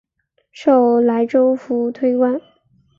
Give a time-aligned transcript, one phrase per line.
[0.51, 2.41] 授莱州府推官。